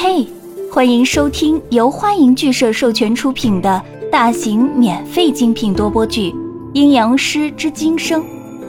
[0.00, 0.24] 嘿，
[0.72, 6.30] 欢迎收听由欢迎剧社授权出品的大型免费精品多播剧
[6.72, 8.22] 《阴阳师之今生》，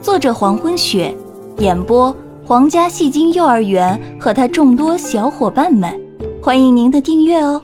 [0.00, 1.14] 作者黄昏雪，
[1.58, 5.94] 演播皇家戏精幼儿园和他众多小伙伴们，
[6.42, 7.62] 欢迎您的订阅哦。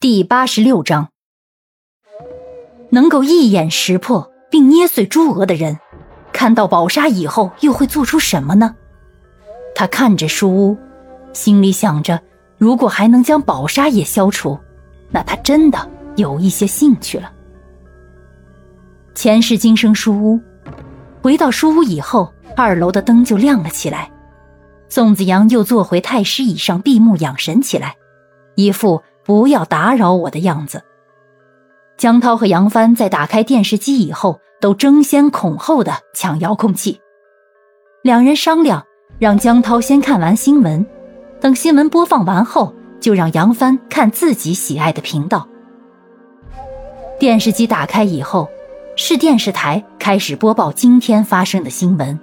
[0.00, 1.10] 第八十六章，
[2.90, 5.78] 能够一眼识破并捏碎朱娥的人，
[6.32, 8.74] 看到宝沙以后又会做出什么呢？
[9.78, 10.76] 他看着书屋，
[11.32, 12.20] 心里想着，
[12.56, 14.58] 如果还能将宝沙也消除，
[15.08, 17.30] 那他真的有一些兴趣了。
[19.14, 20.40] 前世今生书屋，
[21.22, 24.10] 回到书屋以后，二楼的灯就亮了起来。
[24.88, 27.94] 宋子阳又坐回太师椅上闭目养神起来，
[28.56, 30.82] 一副不要打扰我的样子。
[31.96, 37.00] 江涛和杨帆在打开电视机以后，都争先恐后的抢遥控器，
[38.02, 38.84] 两人商量。
[39.18, 40.86] 让江涛先看完新闻，
[41.40, 45.48] 等新闻播放完后，就让杨帆看自己喜爱的频道。
[47.18, 48.48] 电视机打开以后，
[48.94, 52.16] 是电视台开始播报今天发生的新闻。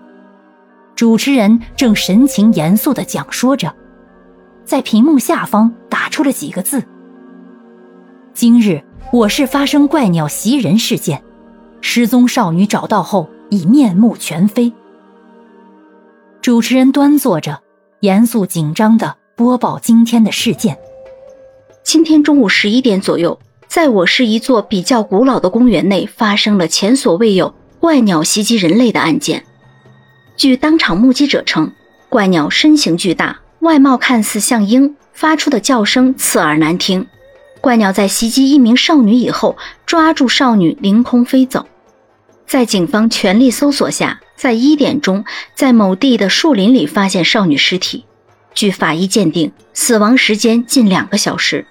[0.95, 3.75] 主持人正神情严肃地讲说着，
[4.63, 6.81] 在屏幕下方打出了几个字
[8.33, 8.81] ：“今日
[9.11, 11.21] 我市发生怪鸟袭人事件，
[11.81, 14.71] 失踪少女找到后已面目全非。”
[16.45, 17.59] 主持人端坐着，
[18.01, 20.77] 严肃紧张地播报今天的事件。
[21.83, 29.43] 今天中午十一点左右，在我市一座比较古老的公园内，发生了前所未有怪鸟袭击人类的案件。
[30.37, 31.71] 据当场目击者称，
[32.09, 37.07] 怪鸟身形巨大，外貌看似像鹰，发出的叫声刺耳难听。
[37.59, 39.57] 怪鸟在袭击一名少女以后，
[39.87, 41.65] 抓住少女凌空飞走。
[42.45, 44.21] 在警方全力搜索下。
[44.45, 48.05] 在一点钟，在某地的树林里发现少女尸体。
[48.53, 51.65] 据法医鉴定，死亡时间近两个小时。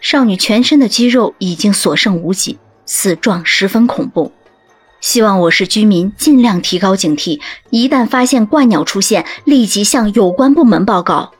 [0.00, 4.32] 少女全身的肌肉已经所剩无几，死状十分恐怖。
[5.02, 11.32] 希望我市居民尽量提高警惕，一旦发现怪鸟出现，立即向有关部门报告。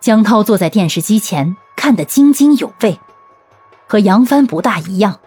[0.00, 2.98] 江涛坐在电视机前，看得津津有味，
[3.86, 5.20] 和杨帆不大一样。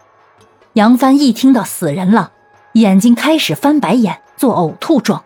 [0.74, 2.34] 杨帆一听到死人了，
[2.74, 4.20] 眼睛开始翻白眼。
[4.38, 5.22] 做呕吐状。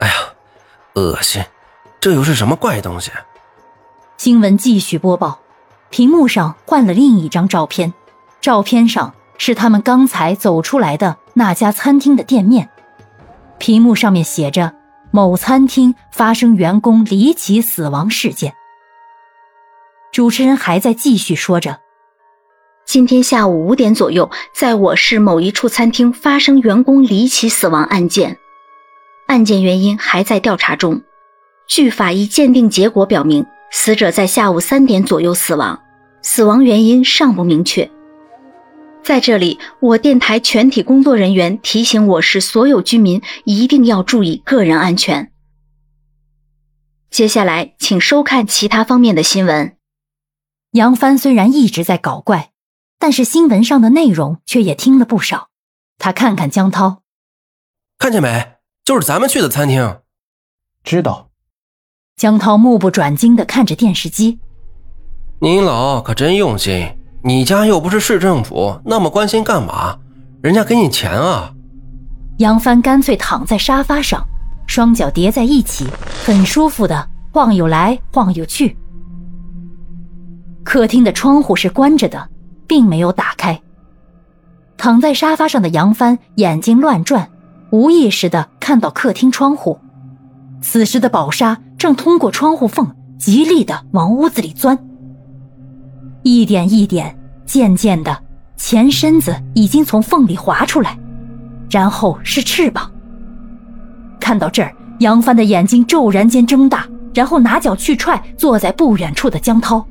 [0.00, 0.14] 哎呀，
[0.94, 1.42] 恶心！
[2.00, 3.10] 这又是什么怪东西？
[4.16, 5.38] 新闻继续播报，
[5.88, 7.94] 屏幕上换了另一张照片，
[8.40, 12.68] 照片上是他们刚才走出来的那家餐厅的店面，
[13.58, 14.74] 屏幕上面写着
[15.10, 18.54] “某餐厅发生员工离奇死亡事件”。
[20.12, 21.80] 主持人还在继续说着。
[22.92, 28.36] 今天下午五点左右，在我市某一处餐厅发生员工离奇死亡案件，
[29.28, 31.00] 案件原因还在调查中。
[31.68, 35.80] 据法医鉴定结果表明，死者在下午三点左右死亡，
[36.20, 37.88] 死亡原因尚不明确。
[39.04, 45.30] 在这里，我电台全体工作人员提醒我市所有居民一定要注意个人安全。
[47.08, 49.76] 接下来，请收看其他方面的新闻。
[50.72, 52.49] 杨帆虽然一直在搞怪。
[53.00, 55.48] 但是新闻上的内容却也听了不少。
[55.98, 57.00] 他看看江涛，
[57.98, 58.58] 看见没？
[58.84, 60.00] 就是咱们去的餐厅。
[60.84, 61.30] 知道。
[62.16, 64.38] 江涛目不转睛的看着电视机。
[65.40, 66.86] 您老可真用心，
[67.24, 69.98] 你家又不是市政府，那么关心干嘛？
[70.42, 71.54] 人家给你钱啊。
[72.36, 74.22] 杨帆干脆躺在沙发上，
[74.66, 75.86] 双脚叠在一起，
[76.26, 78.76] 很舒服的晃悠来晃悠去。
[80.62, 82.28] 客厅的窗户是关着的。
[82.70, 83.60] 并没有打开。
[84.76, 87.28] 躺在沙发上的杨帆眼睛乱转，
[87.70, 89.76] 无意识的看到客厅窗户。
[90.62, 94.78] 此时的宝沙正通过窗户缝极力的往屋子里钻。
[96.22, 98.16] 一点一点，渐渐的，
[98.56, 100.96] 前身子已经从缝里滑出来，
[101.68, 102.88] 然后是翅膀。
[104.20, 109.84] 看到这儿，杨帆的眼睛骤然间睁大，然后拿脚去踹坐在不远处的江涛。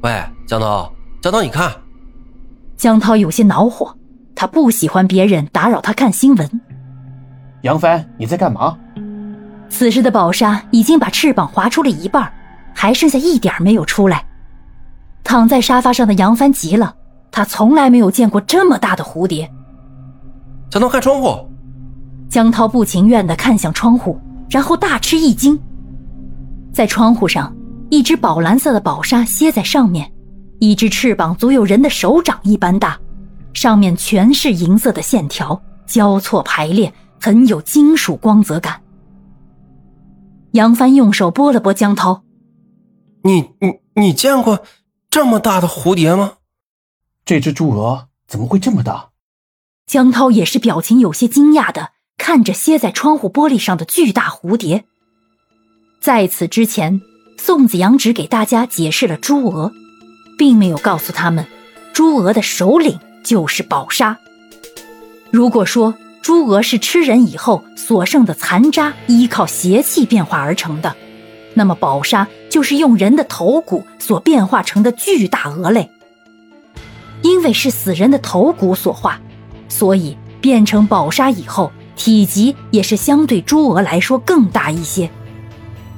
[0.00, 0.90] 喂，江涛。
[1.20, 1.72] 江涛，你看，
[2.76, 3.96] 江涛有些恼火，
[4.34, 6.60] 他不喜欢别人打扰他看新闻。
[7.62, 8.76] 杨帆，你在干嘛？
[9.70, 12.30] 此时的宝沙已经把翅膀划出了一半，
[12.74, 14.24] 还剩下一点没有出来。
[15.22, 16.94] 躺在沙发上的杨帆急了，
[17.30, 19.50] 他从来没有见过这么大的蝴蝶。
[20.68, 21.48] 江涛，开窗户。
[22.28, 24.20] 江涛不情愿地看向窗户，
[24.50, 25.58] 然后大吃一惊，
[26.72, 27.54] 在窗户上，
[27.90, 30.10] 一只宝蓝色的宝沙歇在上面。
[30.60, 32.98] 一只翅膀足有人的手掌一般大，
[33.52, 38.80] 上面全是银色的线条，交错排列，很有金属光泽感。
[40.52, 42.22] 杨帆用手拨了拨江涛
[43.24, 44.62] ：“你你你见过
[45.10, 46.34] 这么大的蝴蝶吗？
[47.24, 49.10] 这只猪鹅怎么会这么大？”
[49.86, 54.84] 江涛也是表情有些惊讶的看着歇在窗户玻璃上的巨大蝴蝶。
[56.00, 57.02] 在此之前，
[57.36, 59.72] 宋子阳只给大家解释了朱娥，
[60.36, 61.46] 并没有告诉他们，
[61.92, 64.16] 朱娥的首领就是宝沙。
[65.30, 70.94] 如果说朱娥是吃人以后所剩的残渣，依靠邪气变化而成的，
[71.54, 75.90] 那么宝沙就是用人的头骨所变化成的巨大鹅类。
[77.22, 79.20] 因为是死人的头骨所化。
[79.66, 85.10] 所以变成宝沙以后，体积也是相对猪鹅来说更大一些，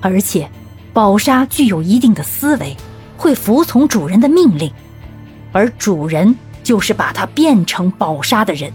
[0.00, 0.48] 而且
[0.92, 2.74] 宝沙具有一定的思维，
[3.16, 4.70] 会服从主人的命令，
[5.52, 8.72] 而主人就是把它变成宝沙的人。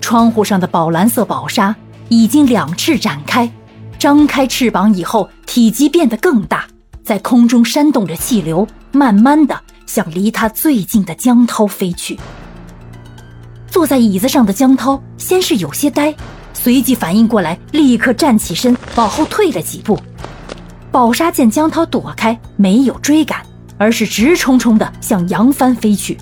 [0.00, 1.74] 窗户上的宝蓝色宝沙
[2.08, 3.50] 已经两翅展开，
[3.98, 6.66] 张开翅膀以后，体积变得更大，
[7.02, 12.18] 在空中扇动着气流，慢慢的向离它最近的江涛飞去。
[13.68, 16.14] 坐在椅子上的江涛先是有些呆，
[16.54, 19.98] 随即反应过来，立刻站起身，往后退了几步。
[20.96, 23.44] 宝沙见江涛躲开，没有追赶，
[23.76, 26.16] 而是直冲冲地向杨帆飞去。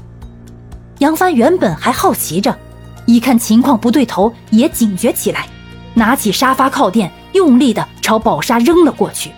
[0.99, 2.59] 杨帆原本还好奇着，
[3.07, 5.47] 一看情况不对头，也警觉起来，
[5.95, 9.31] 拿起沙发靠垫，用力地朝宝沙扔了过去。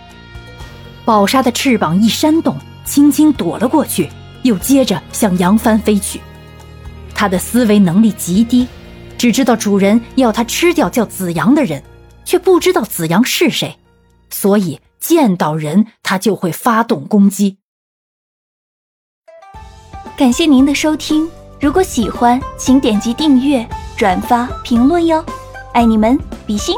[1.05, 4.09] 宝沙的翅膀一扇动，轻轻躲了过去，
[4.41, 6.19] 又接着向杨帆飞去。
[7.13, 8.67] 他的思维能力极低，
[9.19, 11.83] 只知道主人要他吃掉叫子阳的人，
[12.25, 13.77] 却不知道子阳是谁，
[14.31, 17.59] 所以见到人它就会发动攻击。
[20.17, 21.29] 感谢您的收听，
[21.61, 23.67] 如果喜欢，请点击订阅、
[23.97, 25.23] 转发、评论哟，
[25.73, 26.75] 爱你们，比心。